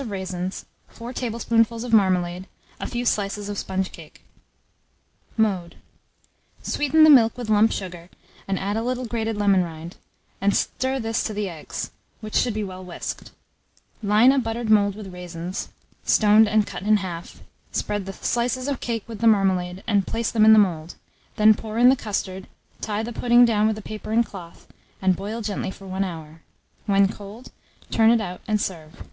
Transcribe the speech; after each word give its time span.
of 0.00 0.10
raisins, 0.10 0.66
4 0.88 1.12
tablespoonfuls 1.12 1.84
of 1.84 1.92
marmalade, 1.92 2.48
a 2.80 2.88
few 2.88 3.04
slices 3.06 3.48
of 3.48 3.56
sponge 3.56 3.92
cake. 3.92 4.22
Mode. 5.36 5.76
Sweeten 6.60 7.04
the 7.04 7.08
milk 7.08 7.38
with 7.38 7.48
lump 7.48 7.70
sugar, 7.70 8.10
add 8.48 8.76
a 8.76 8.82
little 8.82 9.06
grated 9.06 9.36
lemon 9.36 9.62
rind, 9.62 9.96
and 10.40 10.56
stir 10.56 10.94
to 10.96 11.00
this 11.02 11.22
the 11.22 11.48
eggs, 11.48 11.92
which 12.20 12.34
should 12.34 12.52
be 12.52 12.64
well 12.64 12.84
whisked; 12.84 13.30
line 14.02 14.32
a 14.32 14.40
buttered 14.40 14.68
mould 14.68 14.96
with 14.96 15.04
the 15.06 15.10
raisins, 15.12 15.68
stoned 16.02 16.48
and 16.48 16.66
cut 16.66 16.82
in 16.82 16.96
half; 16.96 17.40
spread 17.70 18.06
the 18.06 18.12
slices 18.12 18.66
of 18.66 18.80
cake 18.80 19.04
with 19.06 19.20
the 19.20 19.28
marmalade, 19.28 19.84
and 19.86 20.04
place 20.04 20.32
them 20.32 20.44
in 20.44 20.52
the 20.52 20.58
mould; 20.58 20.96
then 21.36 21.54
pour 21.54 21.78
in 21.78 21.90
the 21.90 21.96
custard, 21.96 22.48
tie 22.80 23.04
the 23.04 23.12
pudding 23.12 23.44
down 23.44 23.68
with 23.68 23.84
paper 23.84 24.10
and 24.10 24.24
a 24.24 24.28
cloth, 24.28 24.66
and 25.00 25.14
boil 25.14 25.40
gently 25.42 25.70
for 25.70 25.86
1 25.86 26.02
hour: 26.02 26.42
when 26.86 27.06
cold, 27.06 27.52
turn 27.88 28.10
it 28.10 28.20
out, 28.20 28.40
and 28.48 28.60
serve. 28.60 29.04